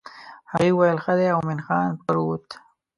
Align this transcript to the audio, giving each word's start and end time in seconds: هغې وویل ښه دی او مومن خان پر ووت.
هغې 0.51 0.69
وویل 0.73 0.97
ښه 1.03 1.13
دی 1.19 1.27
او 1.33 1.39
مومن 1.43 1.59
خان 1.65 1.87
پر 2.05 2.15
ووت. 2.19 2.47